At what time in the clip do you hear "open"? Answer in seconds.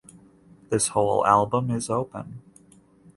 1.87-2.41